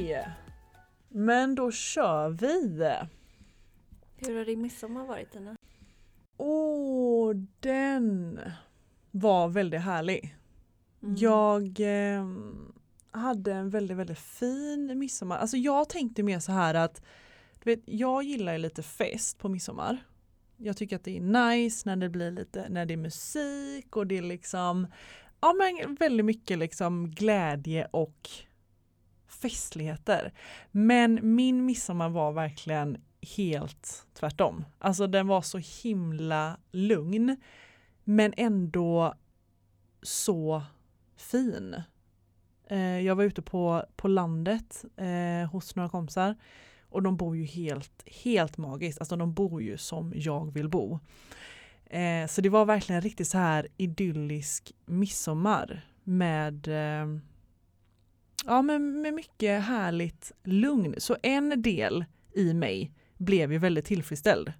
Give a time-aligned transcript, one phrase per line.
[0.00, 0.28] Okej,
[1.08, 2.96] men då kör vi.
[4.16, 5.56] Hur har din midsommar varit Tina?
[6.36, 8.40] Åh, den
[9.10, 10.36] var väldigt härlig.
[11.02, 11.14] Mm.
[11.18, 12.26] Jag eh,
[13.10, 15.38] hade en väldigt, väldigt fin midsommar.
[15.38, 17.02] Alltså jag tänkte mer så här att
[17.62, 19.98] du vet, jag gillar ju lite fest på midsommar.
[20.56, 24.06] Jag tycker att det är nice när det blir lite, när det är musik och
[24.06, 24.86] det är liksom,
[25.40, 28.30] ja men väldigt mycket liksom glädje och
[29.30, 30.32] festligheter.
[30.70, 32.98] Men min midsommar var verkligen
[33.36, 34.64] helt tvärtom.
[34.78, 37.36] Alltså den var så himla lugn
[38.04, 39.14] men ändå
[40.02, 40.62] så
[41.16, 41.82] fin.
[42.66, 46.36] Eh, jag var ute på, på landet eh, hos några kompisar
[46.90, 49.00] och de bor ju helt, helt magiskt.
[49.00, 50.98] Alltså de bor ju som jag vill bo.
[51.86, 57.06] Eh, så det var verkligen riktigt så här idyllisk midsommar med eh,
[58.44, 60.94] Ja men med mycket härligt lugn.
[60.98, 64.52] Så en del i mig blev ju väldigt tillfredsställd.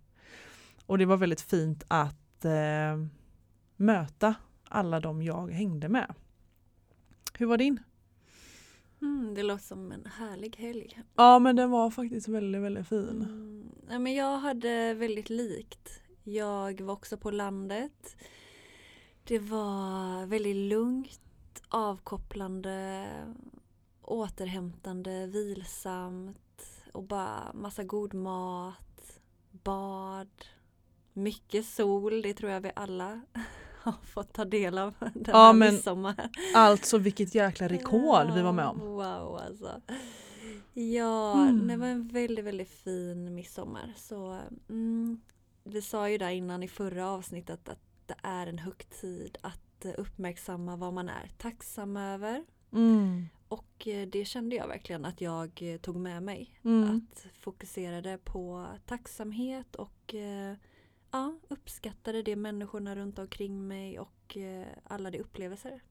[0.86, 3.06] Och det var väldigt fint att eh,
[3.76, 6.14] möta alla de jag hängde med.
[7.38, 7.80] Hur var din?
[9.02, 11.02] Mm, det låter som en härlig helg.
[11.16, 13.22] Ja men den var faktiskt väldigt väldigt fin.
[13.22, 16.02] Mm, ja, men jag hade väldigt likt.
[16.24, 18.16] Jag var också på landet.
[19.24, 23.06] Det var väldigt lugnt, avkopplande,
[24.10, 26.38] återhämtande, vilsamt
[26.92, 30.28] och bara massa god mat, bad,
[31.12, 32.22] mycket sol.
[32.22, 33.20] Det tror jag vi alla
[33.82, 36.30] har fått ta del av den Ja, här men- midsommar.
[36.54, 38.78] Alltså vilket jäkla rekord vi var med om.
[38.80, 39.80] Wow alltså.
[40.72, 41.68] Ja, Mm.
[41.68, 43.92] det var en väldigt, väldigt fin midsommar.
[43.96, 44.38] Så
[44.68, 45.20] mm,
[45.64, 50.76] vi sa ju där innan i förra avsnittet att det är en högtid att uppmärksamma
[50.76, 52.44] vad man är tacksam över.
[52.72, 53.26] Mm.
[53.50, 56.60] Och eh, det kände jag verkligen att jag eh, tog med mig.
[56.64, 57.08] Mm.
[57.12, 60.54] Att fokuserade på tacksamhet och eh,
[61.10, 64.36] ja, uppskattade det människorna runt omkring mig och
[64.84, 65.82] alla de upplevelser.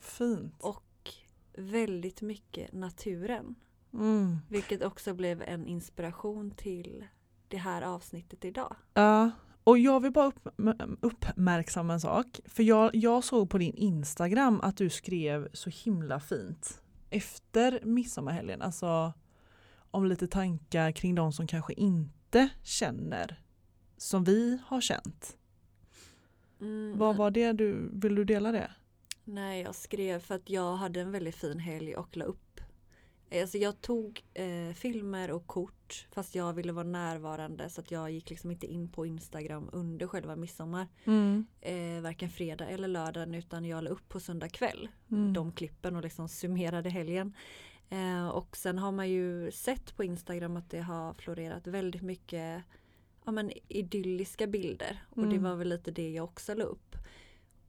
[0.00, 0.54] Fint.
[0.62, 1.10] Och
[1.54, 3.54] väldigt mycket naturen.
[3.92, 4.38] Mm.
[4.48, 7.06] Vilket också blev en inspiration till
[7.48, 8.76] det här avsnittet idag.
[8.94, 9.30] Ja,
[9.64, 10.48] och jag vill bara upp,
[11.00, 12.40] uppmärksamma en sak.
[12.44, 18.62] För jag, jag såg på din Instagram att du skrev så himla fint efter midsommarhelgen.
[18.62, 19.12] Alltså
[19.90, 23.40] om lite tankar kring de som kanske inte känner
[23.96, 25.36] som vi har känt.
[26.60, 28.70] Mm, Vad var det du, vill du dela det?
[29.24, 32.51] Nej, jag skrev för att jag hade en väldigt fin helg och la upp.
[33.40, 38.10] Alltså jag tog eh, filmer och kort fast jag ville vara närvarande så att jag
[38.10, 40.88] gick liksom inte in på Instagram under själva midsommar.
[41.04, 41.46] Mm.
[41.60, 45.32] Eh, varken fredag eller lördag utan jag la upp på söndag kväll Mm.
[45.32, 47.36] de klippen och liksom summerade helgen.
[47.88, 52.62] Eh, och sen har man ju sett på Instagram att det har florerat väldigt mycket
[53.24, 55.02] ja, men idylliska bilder.
[55.08, 55.42] Och det Mm.
[55.42, 56.96] var väl lite det jag också la upp.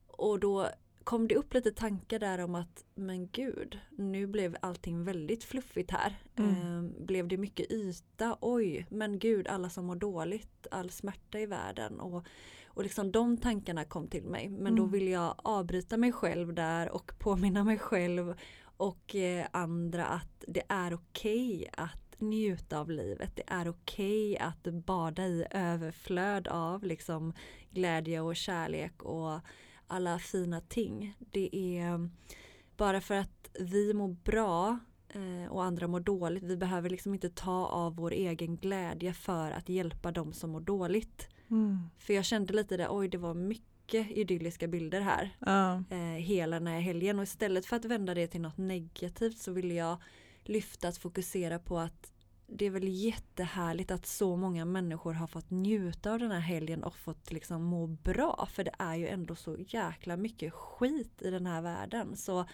[0.06, 0.68] Och då
[1.04, 5.90] kom det upp lite tankar där om att men gud, nu blev allting väldigt fluffigt
[5.90, 6.16] här.
[6.36, 6.50] Mm.
[6.50, 8.36] Eh, blev det mycket yta?
[8.40, 12.00] Oj, men gud, alla som mår dåligt, all smärta i världen.
[12.00, 12.26] Och,
[12.66, 14.48] och liksom de tankarna kom till mig.
[14.48, 14.92] Men då Mm.
[14.92, 18.34] vill jag avbryta mig själv där och påminna mig själv
[18.76, 23.36] och eh, andra att det är okej att njuta av livet.
[23.36, 27.32] Det är okej att bada i överflöd av liksom
[27.70, 29.40] glädje och kärlek och
[29.86, 31.16] alla fina ting.
[31.18, 32.08] Det är
[32.76, 34.78] bara för att vi mår bra
[35.08, 36.42] eh, och andra mår dåligt.
[36.42, 40.60] Vi behöver liksom inte ta av vår egen glädje för att hjälpa dem som mår
[40.60, 41.28] dåligt.
[41.50, 41.78] Mm.
[41.98, 45.36] För jag kände lite där, oj det var mycket idylliska bilder här
[45.90, 49.52] eh, hela den här helgen och istället för att vända det till något negativt så
[49.52, 49.96] ville jag
[50.42, 52.13] lyfta att fokusera på att
[52.46, 56.84] det är väl jättehärligt att så många människor har fått njuta av den här helgen
[56.84, 61.30] och fått liksom må bra för det är ju ändå så jäkla mycket skit i
[61.30, 62.44] den här världen så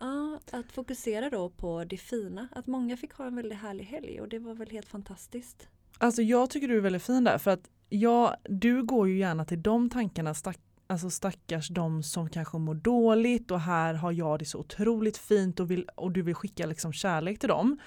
[0.00, 4.20] ja, att fokusera då på det fina att många fick ha en väldigt härlig helg
[4.20, 5.68] och det var väl helt fantastiskt.
[5.98, 9.44] Alltså jag tycker du är väldigt fin där för att jag, du går ju gärna
[9.44, 14.38] till de tankarna stack, alltså stackars de som kanske mår dåligt och här har jag
[14.38, 17.78] det så otroligt fint och, vill, och du vill skicka liksom kärlek till dem.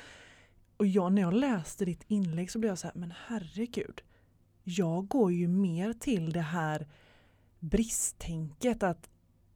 [0.78, 4.02] Och jag, när jag läste ditt inlägg så blev jag så här, men herregud.
[4.64, 6.88] Jag går ju mer till det här
[7.60, 9.10] bristtänket att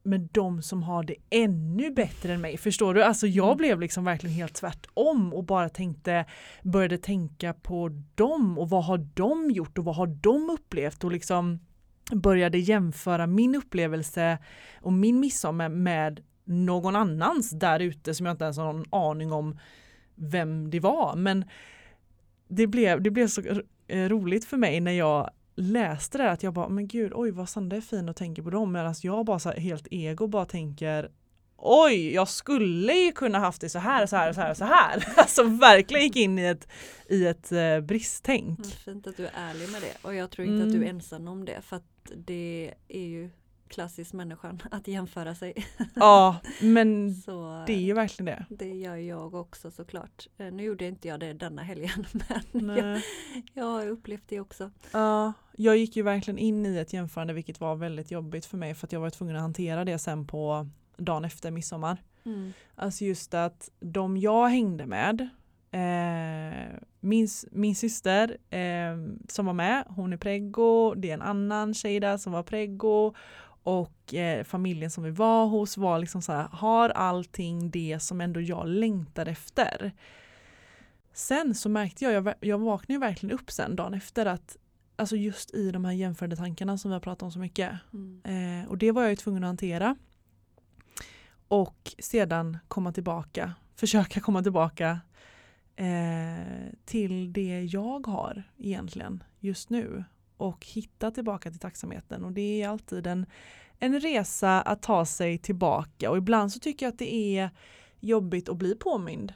[0.03, 2.57] med de som har det ännu bättre än mig.
[2.57, 3.03] Förstår du?
[3.03, 3.57] Alltså jag Mm.
[3.57, 6.25] blev liksom verkligen helt tvärtom och bara tänkte,
[6.63, 11.11] började tänka på dem och vad har de gjort och vad har de upplevt och
[11.11, 11.59] liksom
[12.11, 14.37] började jämföra min upplevelse
[14.81, 19.31] och min midsommar med någon annans där ute som jag inte ens har någon aning
[19.31, 19.59] om
[20.19, 21.15] vem det var.
[21.15, 21.45] Men
[22.47, 23.41] det blev, det blev så
[23.87, 27.49] eh, roligt för mig när jag läste det att jag bara, men gud, oj vad
[27.49, 28.71] Sandra är fin och tänker på dem.
[28.71, 31.11] Medan jag bara så helt ego bara tänker,
[31.57, 35.07] oj, jag skulle ju kunna haft det så här, så här, så här, så här.
[35.17, 36.67] Alltså verkligen gick in i ett,
[37.09, 38.59] i ett eh, bristtänk.
[38.59, 40.81] Mm, Fint att du är ärlig med det och jag tror inte att du är
[40.83, 40.95] Mm.
[40.95, 43.29] ensam om det för att det är ju
[43.69, 45.53] klassiskt människan att jämföra sig.
[45.95, 48.45] Ja, men Så det är ju verkligen det.
[48.55, 50.27] det gör jag också såklart.
[50.37, 52.05] Eh, Nu gjorde inte jag det denna helgen
[52.51, 53.01] men jag,
[53.53, 54.71] jag har upplevt det också.
[54.91, 58.73] Ja, jag gick ju verkligen in i ett jämförande vilket var väldigt jobbigt för mig
[58.75, 60.67] för att jag var tvungen att hantera det sen på
[60.97, 61.97] dagen efter midsommar.
[62.25, 62.53] Mm.
[62.75, 65.29] Alltså just att de jag hängde med,
[65.71, 71.73] eh, min, min syster eh, som var med, hon är preggo, det är en annan
[71.73, 73.13] tjej där som var preggo
[73.63, 78.21] och eh, familjen som vi var hos var liksom så här, har allting det som
[78.21, 79.91] ändå jag längtar efter.
[81.13, 84.57] Sen så märkte jag, jag, jag vaknade verkligen upp sen dagen efter att
[84.95, 88.21] alltså just i de här jämförande tankarna som vi har pratat om så mycket, Mm.
[88.63, 89.95] Eh, och det var jag ju tvungen att hantera.
[91.47, 94.99] Och sedan komma tillbaka, försöka komma tillbaka
[95.75, 100.03] eh, till det jag har egentligen just nu.
[100.39, 102.25] Och hitta tillbaka till tacksamheten.
[102.25, 103.25] Och det är alltid en,
[103.79, 106.09] en resa att ta sig tillbaka.
[106.09, 107.49] Och ibland så tycker jag att det är
[107.99, 109.33] jobbigt att bli påmind.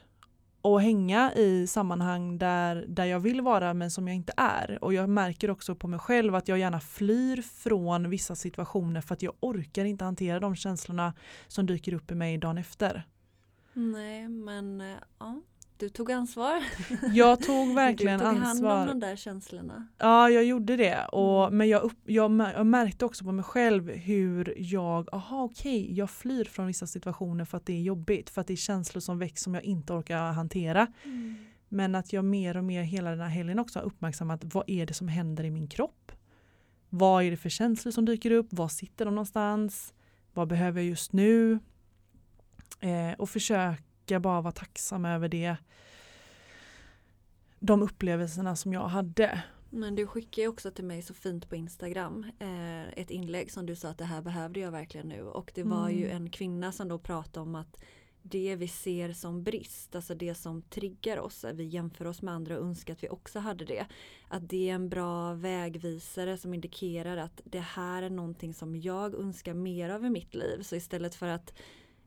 [0.60, 4.84] Och hänga i sammanhang där, där jag vill vara men som jag inte är.
[4.84, 9.14] Och jag märker också på mig själv att jag gärna flyr från vissa situationer för
[9.14, 11.14] att jag orkar inte hantera de känslorna
[11.48, 13.06] som dyker upp i mig dagen efter.
[13.72, 15.40] Nej men eh, ja,
[15.76, 16.62] du tog ansvar.
[17.12, 18.86] Jag tog verkligen du tog hand om ansvar.
[18.86, 19.86] de där känslorna.
[19.98, 21.04] Ja, jag gjorde det.
[21.04, 21.58] Och, Mm.
[21.58, 26.10] Men jag, upp, jag, jag märkte också på mig själv hur jag, aha okej, jag
[26.10, 28.30] flyr från vissa situationer för att det är jobbigt.
[28.30, 30.86] För att det är känslor som väcks som jag inte orkar hantera.
[31.68, 34.86] Men att jag mer och mer hela den här helgen också har uppmärksammat vad är
[34.86, 36.12] det som händer i min kropp?
[36.88, 38.46] Vad är det för känslor som dyker upp?
[38.50, 39.94] Var sitter de någonstans?
[40.34, 41.58] Vad behöver jag just nu?
[42.80, 43.30] Eh, och
[44.04, 45.56] försöka bara vara tacksam över det.
[47.60, 49.42] De upplevelserna som jag hade.
[49.70, 53.66] Men du skickade ju också till mig så fint på Instagram eh, ett inlägg som
[53.66, 56.16] du sa att det här behövde jag verkligen nu och det var ju Mm.
[56.16, 57.76] en kvinna som då pratade om att
[58.22, 62.34] det vi ser som brist, alltså det som triggar oss, att vi jämför oss med
[62.34, 63.86] andra och önskar att vi också hade det.
[64.28, 69.14] Att det är en bra vägvisare som indikerar att det här är någonting som jag
[69.14, 70.62] önskar mer av i mitt liv.
[70.62, 71.54] Så istället för att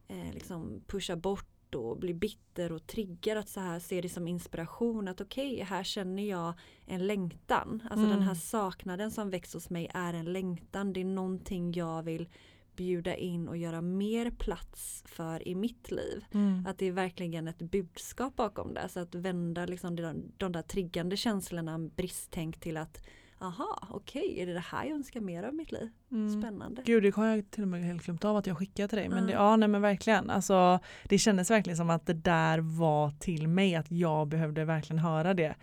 [0.08, 4.28] eh, liksom pusha bort och bli bitter och triggad att så här se det som
[4.28, 6.54] inspiration att okej, här känner jag
[6.86, 7.82] en längtan.
[7.90, 8.18] Alltså Mm.
[8.18, 10.94] den här saknaden som väcks hos mig är en längtan.
[10.94, 12.30] Det är någonting jag vill
[12.76, 16.26] bjuda in och göra mer plats för i mitt liv.
[16.68, 18.90] Att det är verkligen ett budskap bakom det.
[18.90, 23.02] Så att vända liksom de, de där triggande känslorna, bristtänk till att
[23.40, 25.90] aha, okej, är det det här jag önskar mer av mitt liv?
[26.12, 26.42] Mm.
[26.42, 26.82] Spännande.
[26.86, 29.10] Gud, det har jag till och med helt glömt av att jag skickade till dig.
[29.10, 30.30] Men det, ja, nej men verkligen.
[30.30, 35.00] Alltså, det kändes verkligen som att det där var till mig, att jag behövde verkligen
[35.00, 35.56] höra det.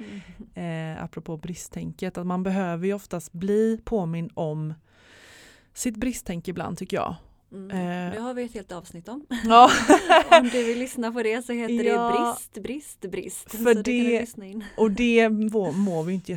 [0.54, 0.96] Mm.
[0.96, 4.74] Eh, apropå bristtänket, att man behöver ju oftast bli påmind om
[5.74, 7.16] sitt bristtänk ibland tycker jag.
[7.52, 7.70] Mm.
[7.70, 8.14] Eh.
[8.14, 9.26] Det har vi ett helt avsnitt om.
[9.44, 9.70] Ja,
[10.40, 12.36] Om du vill lyssna på det så heter Ja.
[12.52, 13.50] det brist, brist, brist.
[13.50, 14.26] För så det
[14.76, 16.32] och det mår, mår vi inte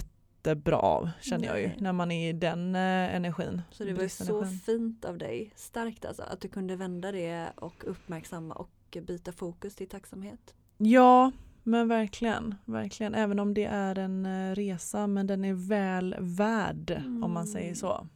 [0.47, 1.77] jättebra av känner jag ju, Nej.
[1.79, 3.61] när man är i den eh, energin.
[3.71, 7.83] Så det var så fint av dig, starkt alltså, att du kunde vända det och
[7.87, 10.53] uppmärksamma och byta fokus till tacksamhet.
[10.77, 11.31] Ja,
[11.63, 13.15] men verkligen, verkligen.
[13.15, 17.73] Även om det är en eh, resa, men den är väl värd om man säger
[17.73, 18.07] så.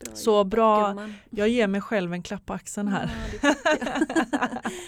[0.00, 0.88] Bra Så jobbat, bra.
[0.88, 1.14] gumman.
[1.30, 3.10] Jag ger mig själv en klapp på axeln här.
[3.42, 3.54] Ja,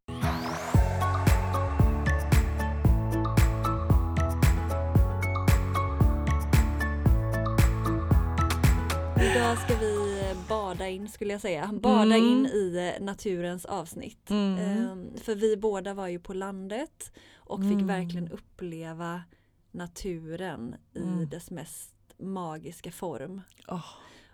[9.51, 10.17] Idag ska vi
[10.49, 11.71] bada in skulle jag säga.
[11.83, 12.27] Bada Mm.
[12.27, 14.31] in i eh, naturens avsnitt.
[14.31, 14.59] Mm.
[14.59, 17.87] Ehm, för vi båda var ju på landet och fick Mm.
[17.87, 19.23] verkligen uppleva
[19.71, 21.29] naturen i Mm.
[21.29, 23.41] dess mest magiska form.
[23.69, 23.85] Åh,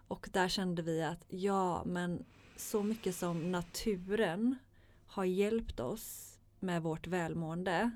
[0.08, 2.24] Och där kände vi att ja men
[2.56, 4.56] så mycket som naturen
[5.06, 7.90] har hjälpt oss med vårt välmående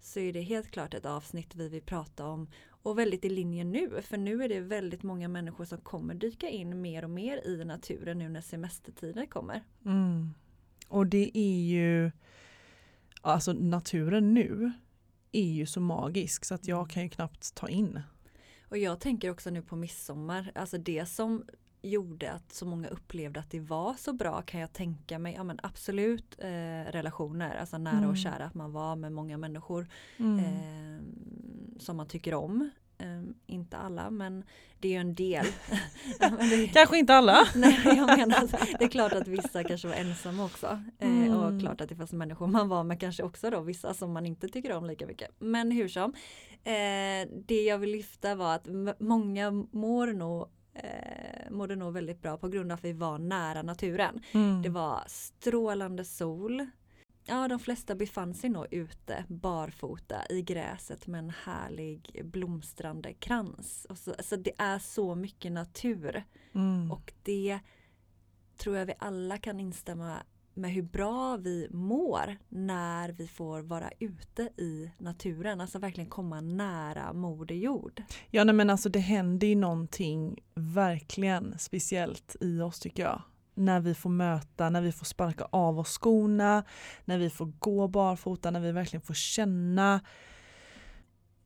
[0.00, 2.50] så är det helt klart ett avsnitt vi vill prata om
[2.84, 6.48] och väldigt i linje nu för nu är det väldigt många människor som kommer dyka
[6.48, 9.62] in mer och mer i naturen nu när semestertider kommer.
[9.84, 10.34] Mm.
[10.88, 12.10] Och det är ju,
[13.20, 14.72] alltså naturen nu
[15.32, 18.00] är ju så magisk så att jag kan ju knappt ta in.
[18.68, 21.44] Och jag tänker också nu på midsommar, alltså det som
[21.82, 25.44] gjorde att så många upplevde att det var så bra kan jag tänka mig, ja
[25.44, 28.10] men absolut eh, relationer, alltså nära Mm.
[28.10, 30.38] och kära, att man var med många människor Mm.
[30.38, 31.00] eh,
[31.78, 32.70] som man tycker om.
[32.98, 34.44] Eh, inte alla men
[34.80, 35.46] det är ju en del.
[36.50, 37.48] Det, Kanske inte alla.
[37.54, 40.82] nej, jag menar, det är klart att vissa kanske var ensamma också.
[40.98, 41.36] Eh, Mm.
[41.36, 44.26] Och klart att det fanns människor man var med kanske också då, vissa som man
[44.26, 45.30] inte tycker om lika mycket.
[45.38, 46.14] Men hur som,
[46.64, 48.66] eh, det jag vill lyfta var att
[48.98, 53.62] många mår nog eh, mådde nog väldigt bra på grund av att vi var nära
[53.62, 54.20] naturen.
[54.32, 54.62] Mm.
[54.62, 56.66] Det var strålande sol.
[57.26, 63.86] Ja, de flesta befann sig nog ute barfota i gräset med en härlig blomstrande krans.
[63.90, 66.24] Och så, så det är så mycket natur
[66.56, 66.92] Mm.
[66.92, 67.58] och det
[68.56, 70.16] tror jag vi alla kan instämma
[70.54, 75.60] med hur bra vi mår när vi får vara ute i naturen.
[75.60, 78.02] Alltså verkligen komma nära Moder Jord.
[78.30, 83.22] Ja nej, men alltså det händer ju någonting verkligen speciellt i oss tycker jag.
[83.54, 86.64] När vi får möta, när vi får sparka av oss skorna,
[87.04, 90.00] när vi får gå barfota, när vi verkligen får känna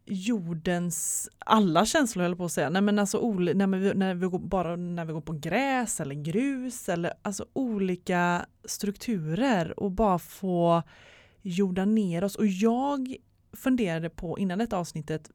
[0.05, 2.71] jordens alla känslor höll på att säga.
[2.71, 6.15] Nej, men alltså, när, vi, när vi går, bara när vi går på gräs eller
[6.15, 10.83] grus eller alltså olika strukturer och bara få
[11.43, 12.37] jorda ner oss.
[12.37, 13.17] Och jag
[13.53, 15.31] funderade på innan detta avsnittet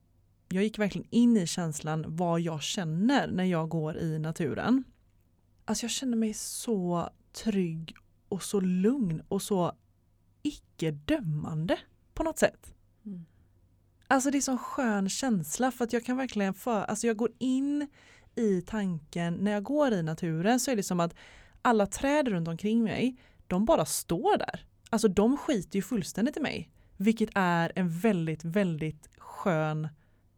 [0.49, 4.83] jag gick verkligen in i känslan vad jag känner när jag går i naturen.
[5.65, 7.95] Alltså jag känner mig så trygg
[8.29, 9.73] och så lugn och så
[10.41, 11.79] icke-dömande
[12.13, 12.73] på något sätt.
[13.05, 13.25] Mm.
[14.07, 17.31] Alltså det är så skön känsla för att jag kan verkligen för, alltså jag går
[17.37, 17.87] in
[18.35, 21.15] i tanken när jag går i naturen så är det som att
[21.61, 23.17] alla träd runt omkring mig,
[23.47, 24.65] de bara står där.
[24.89, 26.69] Alltså de skiter ju fullständigt i mig.
[26.97, 29.87] Vilket är en väldigt, väldigt skön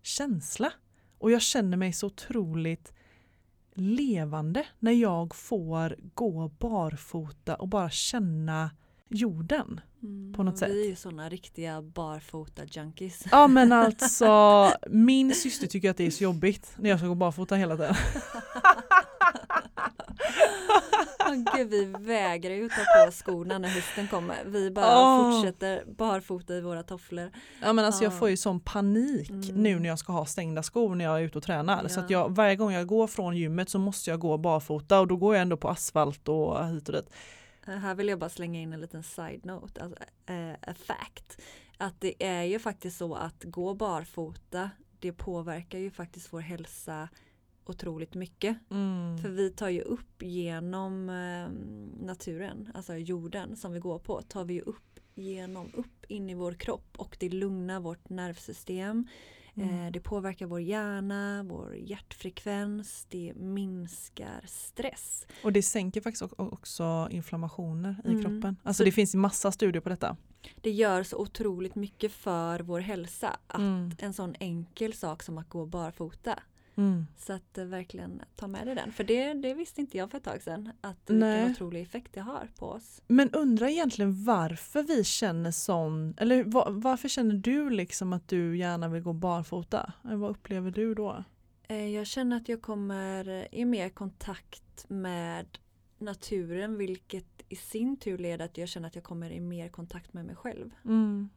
[0.04, 0.74] känsla.
[1.18, 2.94] Och jag känner mig så otroligt
[3.76, 8.70] levande när jag får gå barfota och bara känna
[9.10, 9.82] jorden.
[10.36, 10.70] På något sätt.
[10.70, 13.24] Vi är ju sådana riktiga barfota junkies.
[13.32, 17.16] Ja men alltså min syster tycker att det är så jobbigt när jag ska gå
[17.16, 17.96] barfota hela tiden.
[21.56, 24.36] Gud, vi vägrar ju ta på skorna när hösten kommer.
[24.46, 25.32] Vi bara Åh.
[25.32, 27.32] fortsätter barfota i våra tofflor.
[27.62, 28.18] Ja men alltså jag Ja.
[28.18, 29.56] får ju sån panik Mm.
[29.64, 31.88] nu när jag ska ha stängda skor när jag är ute och tränar.
[31.88, 32.04] Så Ja.
[32.04, 35.16] att jag, varje gång jag går från gymmet så måste jag gå barfota och då
[35.16, 37.10] går jag ändå på asfalt och hit och dit.
[37.68, 40.00] Eh, Här vill jag bara slänga in en liten side-note, alltså,
[40.68, 41.42] a fact.
[41.78, 47.10] Att det är ju faktiskt så att gå barfota, det påverkar ju faktiskt vår hälsa
[47.70, 48.58] otroligt mycket.
[48.72, 49.18] Mm.
[49.18, 51.50] För vi tar ju upp genom eh,
[52.06, 56.34] naturen, alltså jorden som vi går på, tar vi ju upp genom upp in i
[56.34, 59.08] vår kropp och det lugnar vårt nervsystem.
[59.58, 59.86] Mm.
[59.86, 65.28] Eh, det påverkar vår hjärna, vår hjärtfrekvens, det minskar stress.
[65.44, 68.22] Och det sänker faktiskt också inflammationer i Mm.
[68.22, 68.56] kroppen.
[68.64, 70.18] Alltså Så- det finns massa studier på detta.
[70.62, 73.92] Det gör så otroligt mycket för vår hälsa att Mm.
[74.00, 76.40] en sån enkel sak som att gå barfota.
[76.78, 77.08] Mm.
[77.18, 78.92] Så att eh, verkligen ta med dig den.
[78.92, 80.72] För det, det visste inte jag för ett tag sedan.
[80.82, 81.36] Att Nej.
[81.38, 83.02] vilken otrolig effekt det har på oss.
[83.08, 88.58] Men undrar egentligen varför vi känner sån, eller va- varför känner du liksom att du
[88.58, 89.94] gärna vill gå barfota?
[90.04, 91.24] Eller Vad upplever du då?
[91.68, 95.46] Eh, Jag känner att jag kommer i mer kontakt med
[95.98, 100.14] naturen vilket i sin tur leder att jag känner att jag kommer i mer kontakt
[100.14, 100.70] med mig själv.
[100.86, 101.30] Mm.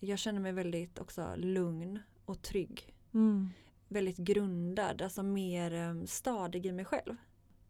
[0.00, 2.94] Jag känner mig väldigt också lugn och trygg.
[3.14, 3.50] Mm.
[3.92, 7.16] Väldigt grundad, alltså mer eh, stadig i mig själv.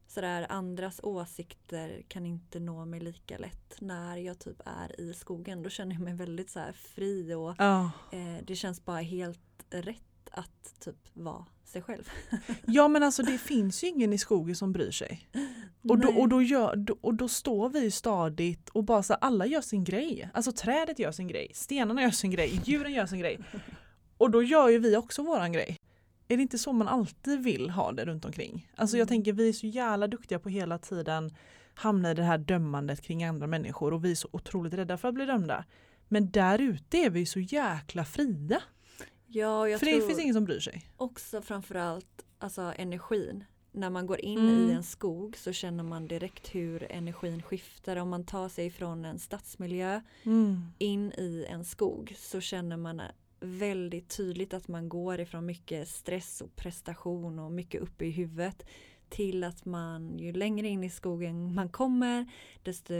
[0.06, 5.62] Sådär andras åsikter kan inte nå mig lika lätt när jag typ är i skogen.
[5.62, 7.90] Då känner jag mig väldigt så här fri och Ja.
[8.12, 12.08] eh, det känns bara helt rätt att typ vara sig själv.
[12.66, 15.28] ja men alltså det finns ju ingen i skogen som bryr sig.
[15.88, 19.60] Och då, och, då gör, och då står vi stadigt och bara så alla gör
[19.60, 20.30] sin grej.
[20.34, 23.40] Alltså trädet gör sin grej, stenarna gör sin grej, djuren gör sin grej.
[24.16, 25.76] Och då gör ju vi också våran grej.
[26.32, 28.70] Är det inte så man alltid vill ha det runt omkring?
[28.76, 29.08] Alltså jag Mm.
[29.08, 31.34] tänker vi är så jävla duktiga på hela tiden
[31.74, 35.08] hamna i det här dömandet kring andra människor och vi är så otroligt rädda för
[35.08, 35.64] att bli dömda.
[36.08, 38.62] Men där ute är vi så jäkla fria.
[39.26, 40.82] Ja, jag för tror det finns ingen som bryr sig.
[40.96, 43.44] också framförallt alltså energin.
[43.72, 44.70] när man går in Mm.
[44.70, 47.96] i en skog så känner man direkt hur energin skiftar.
[47.96, 50.62] Om man tar sig från en stadsmiljö Mm.
[50.78, 53.02] in i en skog så känner man
[53.40, 58.66] väldigt tydligt att man går ifrån mycket stress och prestation och mycket uppe i huvudet
[59.08, 62.26] till att man ju längre in i skogen man kommer
[62.62, 62.94] desto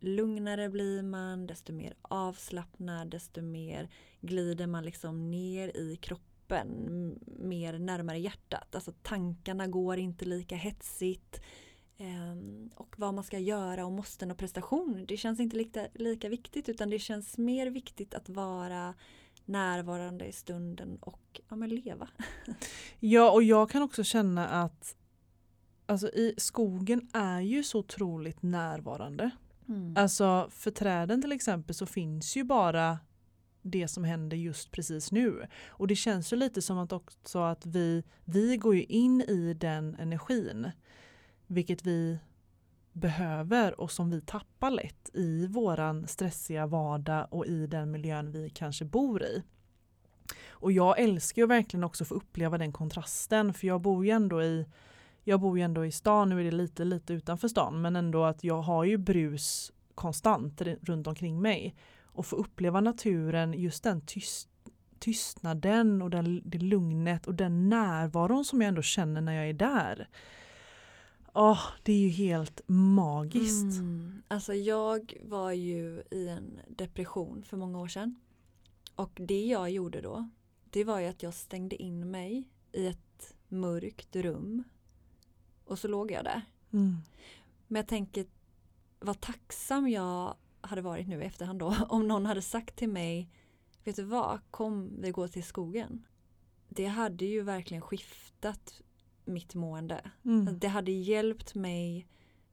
[0.00, 3.88] lugnare blir man, desto mer avslappnad, desto mer
[4.20, 6.68] glider man liksom ner i kroppen,
[7.26, 8.74] mer närmare hjärtat.
[8.74, 11.40] Alltså tankarna går inte lika hetsigt.
[11.98, 16.28] Ehm, och vad man ska göra och måsten och prestation, det känns inte lika, lika
[16.28, 18.94] viktigt utan det känns mer viktigt att vara
[19.44, 22.08] närvarande i stunden och ja, men leva.
[23.00, 24.96] Ja och jag kan också känna att
[25.86, 29.30] alltså, i skogen är ju så otroligt närvarande.
[29.96, 32.98] Alltså för träden till exempel så finns ju bara
[33.62, 35.46] det som händer just precis nu.
[35.66, 39.54] Och det känns ju lite som att också att vi, vi går ju in i
[39.54, 40.70] den energin.
[41.46, 42.18] Vilket vi
[42.92, 48.50] behöver och som vi tappar lätt i våran stressiga vardag och i den miljön vi
[48.50, 49.42] kanske bor i.
[50.48, 54.10] Och jag älskar ju verkligen också att få uppleva den kontrasten för jag bor ju
[54.10, 54.66] ändå i
[55.24, 58.24] jag bor ju ändå i stan, nu är det lite, lite utanför stan, men ändå
[58.24, 61.74] att jag har ju brus konstant runt omkring mig.
[62.04, 64.48] Och få uppleva naturen, just den tyst,
[64.98, 69.52] tystnaden och den, det lugnet och den närvaron som jag ändå känner när jag är
[69.52, 70.08] där.
[71.34, 73.78] Åh, det är ju helt magiskt.
[73.78, 74.22] Mm.
[74.28, 78.20] Alltså jag var ju i en depression för många år sedan.
[78.94, 80.28] Och det jag gjorde då,
[80.70, 84.64] det var ju att jag stängde in mig i ett mörkt rum.
[85.64, 86.42] Och så låg jag där.
[86.72, 86.96] Mm.
[87.66, 88.26] Men jag tänker
[89.00, 93.30] vad tacksam jag hade varit nu i efterhand då om någon hade sagt till mig
[93.84, 96.06] Vet du vad, kom vi går till skogen.
[96.68, 98.80] Det hade ju verkligen skiftat
[99.24, 100.10] mitt mående.
[100.24, 100.58] Mm.
[100.58, 102.06] Det hade hjälpt mig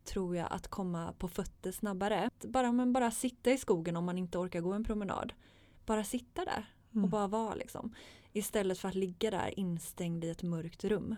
[0.03, 2.29] tror jag att komma på fötter snabbare.
[2.43, 5.33] Bara, men bara sitta i skogen om man inte orkar gå en promenad.
[5.85, 7.09] Bara sitta där och Mm.
[7.09, 7.95] bara vara liksom.
[8.33, 11.15] Istället för att ligga där instängd i ett mörkt rum.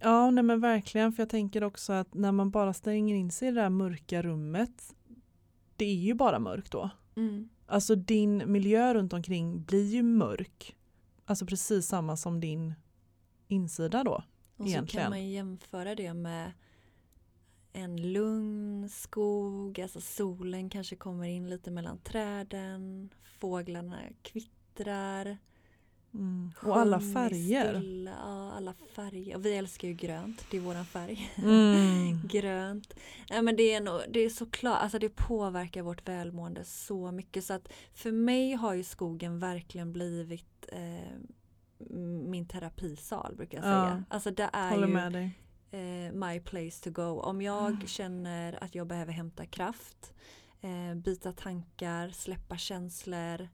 [0.00, 1.12] Ja, nej men verkligen.
[1.12, 4.22] För jag tänker också att när man bara stänger in sig i det där mörka
[4.22, 4.94] rummet,
[5.76, 6.90] det är ju bara mörkt då.
[7.16, 7.48] Mm.
[7.66, 10.76] Alltså din miljö runt omkring blir ju mörk.
[11.24, 12.74] Alltså precis samma som din
[13.48, 14.22] insida då.
[14.60, 15.04] Och så Egentligen.
[15.04, 16.52] kan man jämföra det med
[17.72, 25.38] en lugn skog, alltså solen kanske kommer in lite mellan träden, fåglarna kvittrar.
[26.14, 26.52] Mm.
[26.62, 27.80] Och alla färger.
[27.80, 29.36] Stilla, ja, alla färger.
[29.36, 31.32] Och vi älskar ju grönt, det är våran färg.
[31.36, 32.20] Mm.
[32.28, 32.94] grönt.
[33.30, 37.44] Nej, men det, är nog, det är såklart, alltså det påverkar vårt välmående så mycket.
[37.44, 41.18] Så att för mig har ju skogen verkligen blivit eh,
[42.30, 43.84] min terapisal brukar jag Ja.
[43.84, 44.04] säga.
[44.08, 44.92] Alltså det är ju
[45.70, 47.20] eh, my place to go.
[47.20, 47.86] Om jag Mm.
[47.86, 50.12] känner att jag behöver hämta kraft,
[50.60, 53.48] eh, byta tankar, släppa känslor,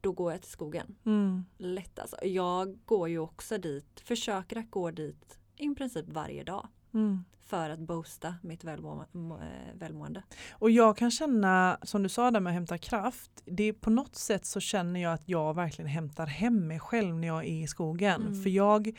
[0.00, 0.96] då går jag till skogen.
[1.04, 1.44] Mm.
[1.58, 2.16] Lätt alltså.
[2.24, 7.24] Jag går ju också dit, försöker att gå dit i princip varje dag Mm.
[7.46, 10.22] för att boosta mitt välmå må- eh, välmående.
[10.52, 13.90] Och jag kan känna, som du sa där med att hämta kraft, det är på
[13.90, 17.62] något sätt så känner jag att jag verkligen hämtar hem mig själv när jag är
[17.62, 18.22] i skogen.
[18.22, 18.42] Mm.
[18.42, 18.90] För jag,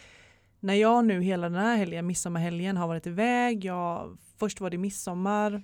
[0.59, 4.77] när jag nu hela den här helgen, midsommarhelgen, har varit iväg, jag, först var det
[4.77, 5.63] midsommar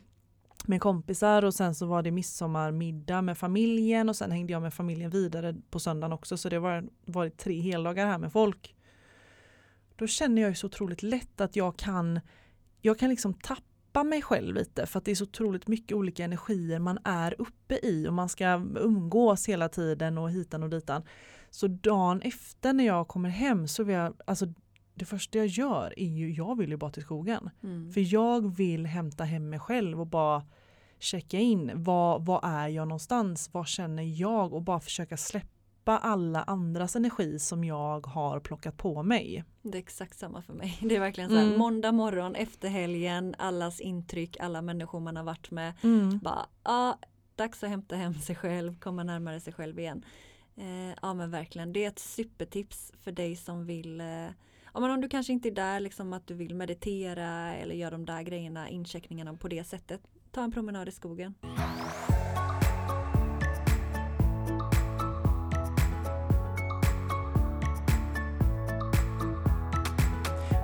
[0.66, 4.74] med kompisar och sen så var det midsommarmiddag med familjen och sen hängde jag med
[4.74, 8.76] familjen vidare på söndagen också så det var varit tre heldagar här med folk.
[10.00, 12.20] Då känner jag ju så otroligt lätt att jag kan,
[12.82, 16.24] jag kan liksom tappa mig själv lite för att det är så otroligt mycket olika
[16.24, 21.04] energier man är uppe i och man ska umgås hela tiden och hitan och ditan.
[21.50, 24.46] Så dagen efter när jag kommer hem så vill jag, alltså
[24.94, 27.50] det första jag gör är ju, jag vill ju bara till skogen.
[27.64, 27.92] Mm.
[27.92, 30.46] För jag vill hämta hem mig själv och bara
[31.00, 31.72] checka in.
[31.74, 33.50] Var är jag någonstans?
[33.54, 34.54] Vad känner jag?
[34.54, 35.59] Och bara försöka släppa
[35.98, 39.44] alla andras energi som jag har plockat på mig.
[39.62, 40.78] Det är exakt samma för mig.
[40.82, 41.60] Det är verkligen så här, Mm.
[41.60, 45.74] måndag morgon efter helgen, allas intryck, alla människor man har varit med.
[46.22, 46.98] Bara, ja,
[47.36, 50.06] dags att hämta hem sig själv, komma närmare sig själv igen.
[50.58, 54.08] Eh, ja men verkligen, det är ett supertips för dig som vill eh,
[54.74, 57.92] Ja, men om du kanske inte är där liksom att du vill meditera eller göra
[57.92, 60.02] de där grejerna, incheckningarna på det sättet.
[60.32, 61.34] Ta en promenad i skogen.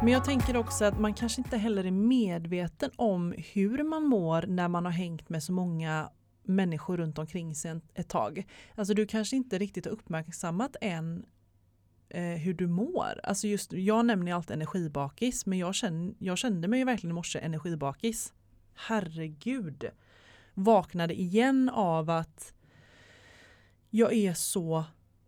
[0.06, 4.46] Men jag tänker också att man kanske inte heller är medveten om hur man mår
[4.48, 6.10] när man har hängt med så många
[6.44, 8.48] människor runt omkring sig ett tag.
[8.76, 11.26] Alltså du kanske inte riktigt har uppmärksammat än
[12.10, 13.20] eh, hur du mår.
[13.24, 17.12] Alltså just, jag nämner ju alltid energibakis men jag kände, jag kände mig ju verkligen
[17.12, 18.34] i morse energibakis.
[18.74, 19.90] Herregud.
[20.54, 22.54] Vaknade igen av att
[23.90, 24.84] jag är så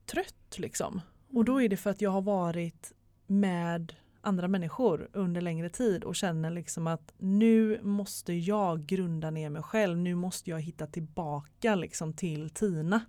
[0.06, 1.02] trött liksom.
[1.34, 2.94] Och då är det för att jag har varit
[3.28, 3.94] med
[4.28, 9.64] andra människor under längre tid och känner liksom att nu måste jag grunda ner mig
[9.64, 9.98] själv.
[9.98, 13.02] Nu måste jag hitta tillbaka liksom till Tina.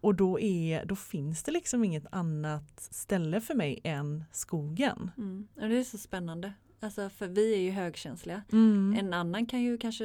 [0.00, 5.10] Och då, är, då finns det liksom inget annat ställe för mig än skogen.
[5.16, 5.48] Mm.
[5.54, 6.52] Och det är så spännande.
[6.80, 8.42] Alltså för vi är ju högkänsliga.
[8.52, 8.96] Mm.
[8.98, 10.04] En annan kan ju kanske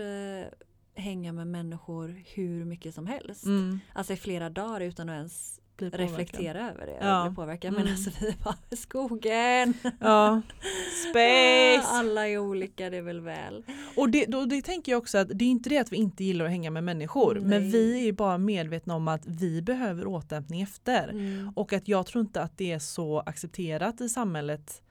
[0.96, 3.46] hänga med människor hur mycket som helst.
[3.46, 3.80] Mm.
[3.94, 5.62] Alltså i flera dagar utan att ens.
[5.82, 7.24] Reflektera över det Ja.
[7.24, 7.74] och bli påverkad.
[7.74, 7.84] Mm.
[7.84, 9.74] Men alltså vi är bara skogen.
[10.00, 10.42] Ja,
[11.10, 11.88] space!
[11.88, 13.64] Alla är olika, det är väl väl.
[13.96, 16.24] Och det, då, det tänker jag också att det är inte det att vi inte
[16.24, 17.72] gillar att hänga med människor men Nej.
[17.72, 21.10] vi är bara medvetna om att vi behöver återhämtning efter.
[21.10, 21.52] Mm.
[21.56, 24.82] Och att jag tror inte att det är så accepterat i samhället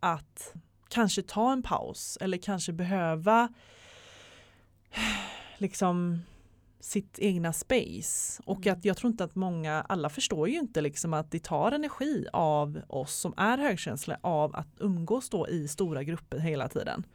[0.00, 0.54] att
[0.88, 3.48] kanske ta en paus eller kanske behöva
[5.58, 6.22] liksom
[6.84, 8.42] sitt egna space.
[8.46, 8.78] Och Mm.
[8.78, 12.26] att jag tror inte att många, alla förstår ju inte liksom att det tar energi
[12.32, 17.06] av oss som är högkänsliga av att umgås då i stora grupper hela tiden.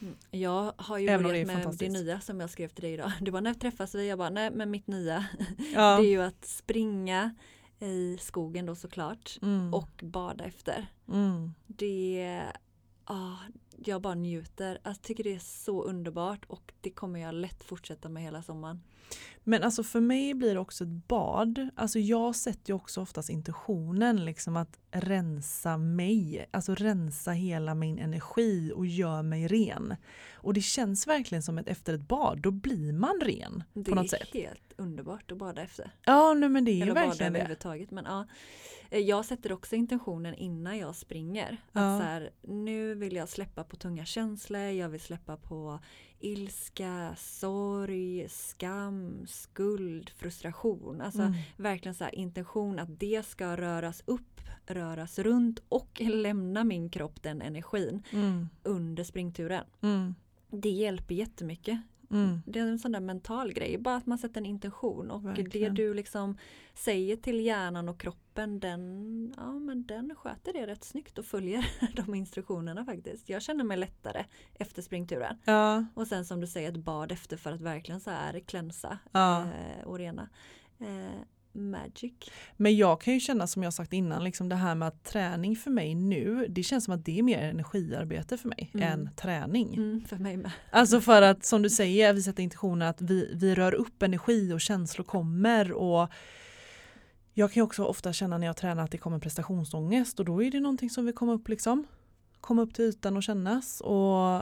[0.00, 0.14] Mm.
[0.30, 3.12] Jag har ju Även börjat det med det nya som jag skrev till dig idag.
[3.20, 4.08] Du bara när träffas vi?
[4.08, 5.24] Jag bara nej men mitt nya
[5.74, 5.96] Ja.
[6.00, 7.34] det är ju att springa
[7.80, 9.74] i skogen då såklart Mm.
[9.74, 10.86] och bada efter.
[11.08, 11.54] mm.
[11.66, 12.42] Det,
[13.04, 13.36] ah,
[13.84, 14.74] jag bara njuter.
[14.82, 18.42] Alltså, jag tycker det är så underbart och det kommer jag lätt fortsätta med hela
[18.42, 18.82] sommaren.
[19.44, 21.68] Men alltså för mig blir det också ett bad.
[21.74, 26.46] Alltså jag sätter ju också oftast intentionen liksom att rensa mig.
[26.50, 29.96] Alltså rensa hela min energi och gör mig ren.
[30.34, 33.94] Och det känns verkligen som att efter ett bad då blir man ren Det på
[33.94, 34.28] något är sätt.
[34.32, 35.90] helt underbart att bada efter.
[36.04, 37.38] Ja nej, men det är Eller bada verkligen det.
[37.38, 37.90] överhuvudtaget.
[37.90, 38.26] Men ja,
[38.92, 41.56] Eh, jag sätter också intentionen innan jag springer.
[41.72, 41.80] Ja.
[41.94, 45.78] Att så här, nu vill jag släppa på tunga känslor, jag vill släppa på
[46.20, 51.00] ilska, sorg, skam, skuld, frustration.
[51.00, 51.34] Alltså Mm.
[51.56, 57.42] verkligen så intention att det ska röras upp, röras runt och lämna min kropp den
[57.42, 58.48] energin Mm.
[58.62, 59.64] under springturen.
[59.80, 60.14] Mm.
[60.50, 61.80] Det hjälper jättemycket.
[62.10, 62.42] Mm.
[62.46, 65.74] Det är en sån där mental grej, bara att man sätter en intention och Verkligen.
[65.74, 66.38] det du liksom
[66.74, 71.66] säger till hjärnan och kroppen den, ja, men den sköter det rätt snyggt och följer
[71.96, 73.28] de instruktionerna faktiskt.
[73.28, 75.38] Jag känner mig lättare efter springturen.
[75.44, 78.98] Ja, Och sen som du säger ett bad efter för att verkligen så här klänsa
[79.12, 79.40] Ja.
[79.42, 80.28] eh, och rena.
[80.78, 81.20] Eh,
[81.52, 82.12] magic.
[82.56, 85.56] men jag kan ju känna som jag sagt innan, liksom det här med att träning
[85.56, 88.88] för mig nu, det känns som att det är mer energiarbete för mig Mm.
[88.92, 89.74] än träning.
[89.74, 90.50] Mm, för mig med.
[90.70, 94.52] Alltså för att som du säger, vi sätter intentionen att vi, vi rör upp energi
[94.52, 96.08] och känslor kommer och
[97.34, 100.42] jag kan ju också ofta känna när jag tränar att det kommer prestationsångest och då
[100.42, 101.86] är det någonting som vill komma upp liksom.
[102.40, 104.40] Komma upp till ytan och kännas och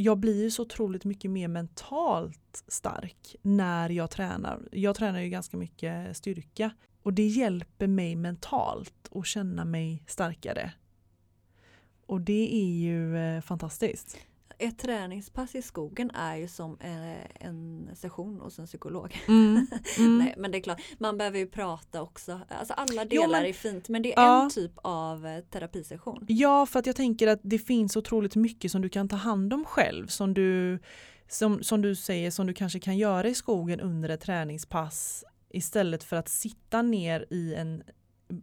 [0.00, 4.68] jag blir ju så otroligt mycket mer mentalt stark när jag tränar.
[4.72, 6.70] Jag tränar ju ganska mycket styrka
[7.02, 10.72] och det hjälper mig mentalt att känna mig starkare.
[12.06, 14.18] Och det är ju eh, fantastiskt.
[14.60, 19.18] Ett träningspass i skogen är ju som eh, en session hos en psykolog.
[19.28, 19.66] Mm.
[19.98, 20.18] Mm.
[20.24, 22.40] Nej men det är klart, man behöver ju prata också.
[22.48, 24.42] Alltså alla Jo, delar men- är fint men det är Ja.
[24.42, 26.24] en typ av eh, terapisession.
[26.28, 29.52] Ja, för att jag tänker att det finns otroligt mycket som du kan ta hand
[29.54, 30.06] om själv.
[30.06, 30.78] Som du,
[31.28, 35.24] som, som du säger, som du kanske kan göra i skogen under ett träningspass.
[35.50, 37.82] Istället för att sitta ner i, en,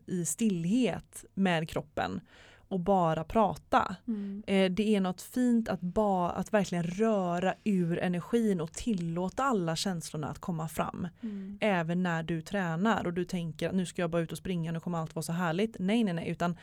[0.08, 2.21] i stillhet med kroppen
[2.67, 3.95] och bara prata.
[4.08, 4.43] Mm.
[4.47, 9.75] Eh, Det är något fint att, ba, att verkligen röra ur energin och tillåta alla
[9.75, 11.08] känslorna att komma fram.
[11.21, 11.58] Mm.
[11.62, 14.71] Även när du tränar och du tänker att nu ska jag bara ut och springa,
[14.71, 15.75] nu kommer allt vara så härligt.
[15.80, 16.58] Nej, nej, nej, utan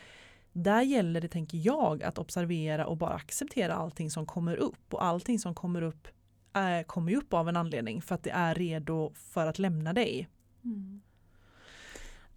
[0.53, 4.93] där gäller det, tänker jag, att observera och bara acceptera allting som kommer upp.
[4.93, 6.07] Och allting som kommer upp
[6.53, 9.93] är, kommer ju upp av en anledning för att det är redo för att lämna
[9.93, 10.29] dig.
[10.63, 11.01] Mm.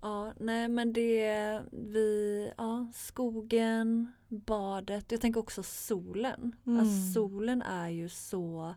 [0.00, 6.56] Ja, nej men det, vi, ja, skogen, badet, jag tänker också solen.
[6.66, 6.80] Mm.
[6.80, 8.74] Alltså solen är ju så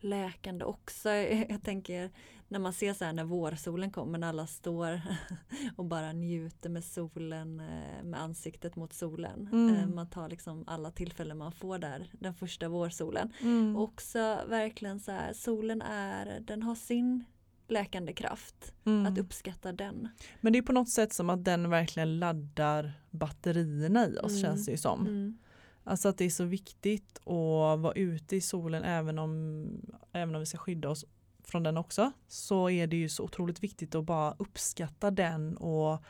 [0.00, 1.08] läkande också.
[1.48, 2.10] Jag tänker
[2.48, 5.00] när man ser så här när vårsolen kommer när alla står
[5.76, 9.48] och bara njuter med solen eh, med ansiktet mot solen.
[9.52, 9.76] Mm.
[9.76, 13.32] Eh, Man tar liksom alla tillfällen man får där den första vårsolen.
[13.40, 13.76] Mm.
[13.76, 17.24] Också verkligen så här solen är, den har sin
[17.70, 18.72] läkande kraft.
[18.84, 19.06] Mm.
[19.06, 20.08] Att uppskatta den.
[20.40, 24.42] Men det är på något sätt som att den verkligen laddar batterierna i oss Mm.
[24.42, 25.00] känns det ju som.
[25.00, 25.38] Mm.
[25.84, 29.66] Alltså att det är så viktigt att vara ute i solen även om,
[30.12, 31.04] även om vi ska skydda oss
[31.44, 32.12] från den också.
[32.28, 36.02] Så är det ju så otroligt viktigt att bara uppskatta den och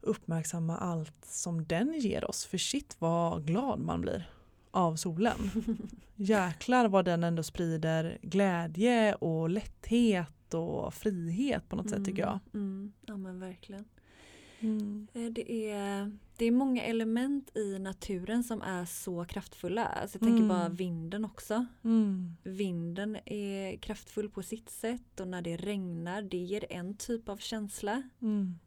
[0.00, 2.44] uppmärksamma allt som den ger oss.
[2.44, 4.30] För shit vad glad man blir
[4.70, 5.50] av solen.
[6.14, 12.38] Jäklar vad den ändå sprider glädje och lätthet och frihet på något sätt tycker jag.
[12.54, 13.84] Mm, ja men verkligen.
[14.60, 15.06] Mm.
[15.14, 19.84] Eh, Det är, det är många element i naturen som är så kraftfulla.
[19.86, 20.48] Alltså jag tänker Mm.
[20.48, 21.66] bara vinden också.
[21.84, 22.36] Mm.
[22.42, 27.36] Vinden är kraftfull på sitt sätt och när det regnar det ger en typ av
[27.36, 28.02] känsla.
[28.22, 28.58] Mm.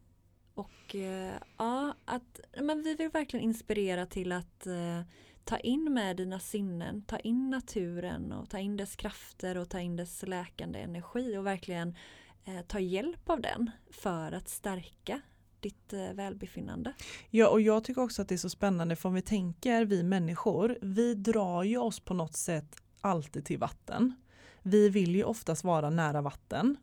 [0.54, 5.00] Och eh, ja, att, men vi vill verkligen inspirera till att eh,
[5.44, 9.80] ta in med dina sinnen, ta in naturen och ta in dess krafter och ta
[9.80, 11.96] in dess läkande energi och verkligen
[12.44, 15.20] eh, ta hjälp av den för att stärka
[15.60, 16.92] ditt eh, välbefinnande.
[17.30, 20.02] Ja, och jag tycker också att det är så spännande för om vi tänker vi
[20.02, 24.14] människor, vi drar ju oss på något sätt alltid till vatten.
[24.62, 26.76] Vi vill ju oftast vara nära vatten.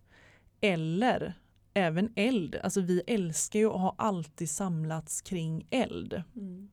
[0.62, 1.34] Eller
[1.74, 2.56] även eld.
[2.56, 6.24] Alltså vi älskar ju och har alltid samlats kring eld.
[6.36, 6.70] Mm.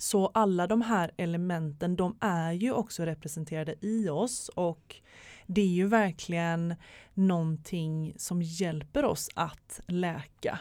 [0.00, 4.96] Så alla de här elementen de är ju också representerade i oss och
[5.46, 6.74] det är ju verkligen
[7.14, 10.58] någonting som hjälper oss att läka.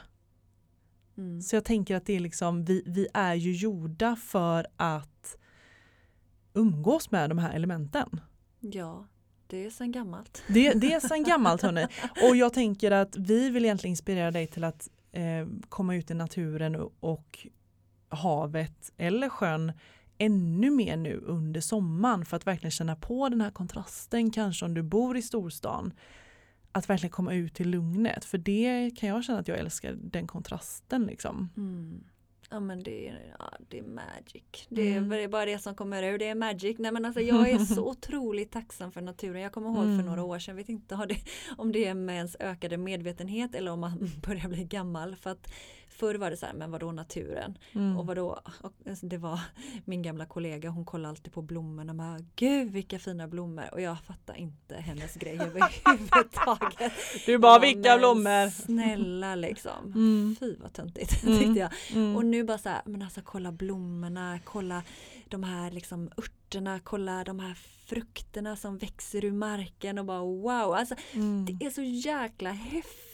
[1.17, 1.41] Mm.
[1.41, 5.37] Så jag tänker att det är liksom, vi, vi är ju gjorda för att
[6.53, 8.21] umgås med de här elementen.
[8.59, 9.07] Ja,
[9.47, 10.43] det är sedan gammalt.
[10.47, 11.87] Det, det är sedan gammalt hörni.
[12.29, 16.13] Och jag tänker att vi vill egentligen inspirera dig till att eh, komma ut i
[16.13, 17.47] naturen och, och
[18.09, 19.71] havet eller sjön
[20.17, 24.73] ännu mer nu under sommaren för att verkligen känna på den här kontrasten kanske om
[24.73, 25.93] du bor i storstan.
[26.71, 30.27] Att verkligen komma ut till lugnet för det kan jag känna att jag älskar den
[30.27, 31.49] kontrasten liksom.
[31.57, 32.03] Mm.
[32.49, 34.43] Ja men det är, ja, det är magic.
[34.69, 35.31] Det är, Mm.
[35.31, 36.75] bara det som kommer ur, det är magic.
[36.79, 39.41] Nej men alltså jag är så otroligt tacksam för naturen.
[39.41, 39.97] Jag kommer ihåg Mm.
[39.99, 41.17] för några år sedan, jag vet inte har det,
[41.57, 45.15] om det är med ens ökade medvetenhet eller om man börjar bli gammal.
[45.15, 45.51] För att
[45.97, 47.57] förr var det så här, men vadå naturen?
[47.73, 47.97] Mm.
[47.97, 48.39] Och vadå?
[48.89, 49.39] Alltså, det var
[49.85, 53.69] min gamla kollega, hon kollade alltid på blommorna och bara, gud vilka fina blommor.
[53.71, 56.91] Och jag fattar inte hennes grej överhuvudtaget.
[57.25, 58.49] Du bara Ja, vilka blommor!
[58.49, 59.93] Snälla liksom.
[59.97, 60.35] Mm.
[60.39, 61.39] Fy vad töntigt Mm.
[61.39, 61.71] tyckte jag.
[61.93, 62.15] Mm.
[62.15, 64.83] Och nu bara så här, men alltså kolla blommorna, kolla
[65.29, 67.53] de här liksom örterna, kolla de här
[67.85, 70.73] frukterna som växer ur marken och bara wow.
[70.73, 71.45] Alltså Mm.
[71.45, 73.06] det är så jäkla häftigt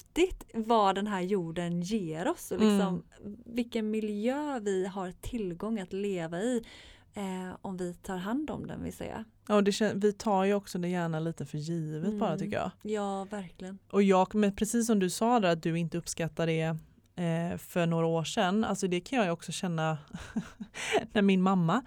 [0.54, 3.04] vad den här jorden ger oss och liksom
[3.45, 6.63] vilken miljö vi har tillgång att leva i
[7.13, 9.26] eh, om vi tar hand om den vill säga.
[9.47, 12.39] Ja, och det vi tar ju också det gärna lite för givet bara Mm.
[12.39, 12.71] tycker jag.
[12.82, 13.80] Ja, verkligen.
[13.91, 16.62] Och jag, men precis som du sa där att du inte uppskattar det
[17.15, 19.97] eh, för några år sedan, alltså det kan jag också känna
[21.12, 21.86] när min mamma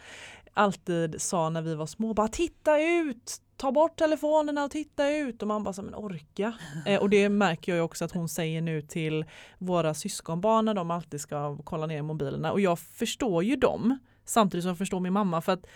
[0.57, 5.43] alltid sa när vi var små, bara titta ut, ta bort telefonerna och titta ut
[5.43, 6.55] och man bara så, men orka.
[6.87, 9.25] Eh, och det märker jag också att hon säger nu till
[9.59, 14.63] våra syskonbarn när de alltid ska kolla ner mobilerna och jag förstår ju dem samtidigt
[14.63, 15.67] som jag förstår min mamma för att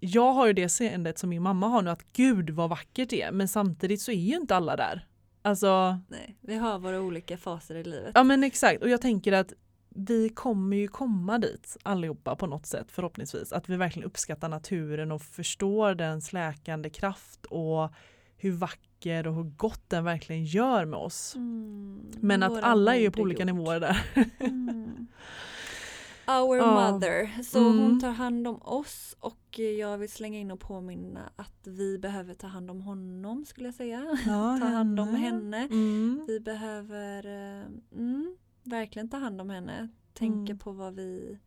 [0.00, 3.22] jag har ju det seendet som min mamma har nu att gud vad vackert det
[3.22, 5.06] är men samtidigt så är ju inte alla där.
[5.42, 8.12] Alltså, Nej, vi har våra olika faser i livet.
[8.14, 9.52] ja men exakt och jag tänker att
[9.94, 13.52] vi kommer ju komma dit allihopa på något sätt förhoppningsvis.
[13.52, 17.90] Att vi verkligen uppskattar naturen och förstår dens läkande kraft och
[18.36, 21.34] hur vacker och hur gott den verkligen gör med oss.
[21.36, 23.46] Mm, Men att alla är ju på olika jord.
[23.56, 24.06] nivåer där.
[24.40, 25.06] Mm.
[26.28, 26.92] Our Ja.
[26.92, 27.42] mother.
[27.42, 27.78] Så Mm.
[27.78, 32.34] hon tar hand om oss och jag vill slänga in och påminna att vi behöver
[32.34, 34.18] ta hand om honom skulle jag säga.
[34.26, 35.68] Ja, ta hand om henne.
[35.70, 36.24] Mm.
[36.28, 37.66] Vi behöver eh,
[37.98, 38.36] mm,
[38.70, 39.88] verkligen ta hand om henne.
[40.14, 40.58] Tänka Mm.
[40.58, 41.38] på vad vi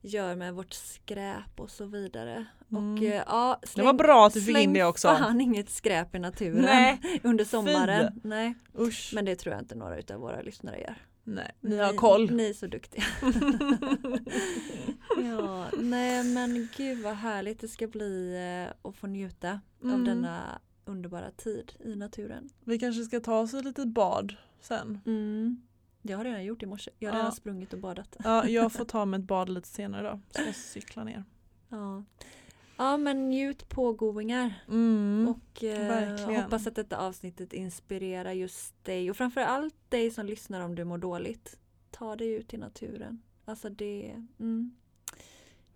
[0.00, 2.44] gör med vårt skräp och så vidare.
[2.70, 2.94] Mm.
[2.94, 5.08] Och eh, ja, Det var bra att du fick in släng det också.
[5.08, 8.20] fan inget skräp i naturen Nej, under sommaren.
[8.24, 9.10] Nej, Usch.
[9.14, 10.94] men det tror jag inte några utav våra lyssnare gör.
[11.24, 12.30] Nej, ni har koll.
[12.30, 13.04] Ni är så duktiga.
[15.24, 20.04] ja, nej men gud vad härligt det ska bli eh, att få njuta av Mm.
[20.04, 22.48] denna underbara tid i naturen.
[22.64, 25.00] Vi kanske ska ta oss ett litet bad sen.
[25.06, 25.62] Mm.
[26.02, 26.90] Det har jag redan gjort i morse.
[26.98, 27.20] Jag har Ja.
[27.22, 28.16] redan sprungit och badat.
[28.24, 30.20] Ja, jag får ta mig ett bad lite senare då.
[30.30, 31.24] Ska jag cykla ner.
[31.68, 32.04] Ja,
[32.76, 34.54] ja men njut pågoingar.
[34.68, 35.28] Mm.
[35.28, 40.74] Och eh, hoppas att detta avsnittet inspirerar just dig och framförallt dig som lyssnar om
[40.74, 41.58] du mår dåligt.
[41.90, 43.22] Ta dig ut i naturen.
[43.44, 44.74] Alltså det, mm,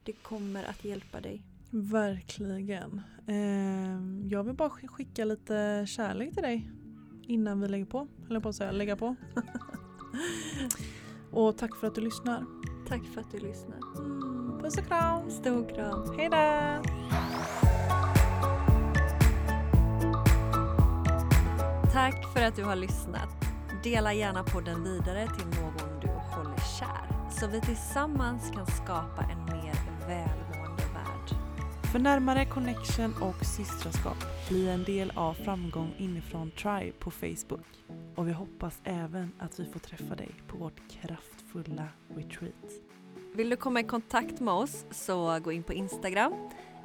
[0.03, 1.43] det kommer att hjälpa dig.
[1.71, 3.01] Verkligen.
[3.27, 6.71] Ehm, jag vill bara sk- skicka lite kärlek till dig
[7.27, 8.09] innan vi lägger på.
[8.31, 9.17] Eller på att säga lägga på.
[11.31, 12.45] och tack för att du lyssnar.
[12.89, 13.79] Tack för att du lyssnar.
[13.99, 15.31] Mm, puss och kram.
[15.31, 16.19] Stor kram.
[16.19, 16.83] Hej då!
[21.93, 23.29] Tack för att du har lyssnat.
[23.83, 27.31] Dela gärna podden vidare till någon du håller kär.
[27.31, 29.75] så vi tillsammans kan skapa en mer
[30.07, 31.39] välmående värld.
[31.93, 34.17] För närmare connection och systraskap,
[34.49, 37.67] bli en del av Framgång inifrån Tribe på Facebook.
[38.15, 42.71] Och vi hoppas även att vi får träffa dig på vårt kraftfulla retreat.
[43.35, 46.33] Vill du komma i kontakt med oss så gå in på Instagram,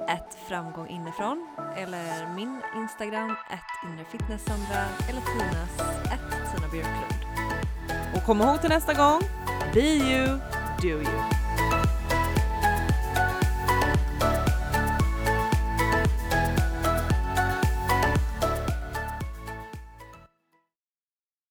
[0.08, 7.24] ett framgång inifrån eller min Instagram, ett inrefitnesssandra eller Tinas, ett Tina Björklund.
[8.16, 9.20] Och kom ihåg till nästa gång,
[9.74, 10.38] be you,
[10.82, 11.39] do you.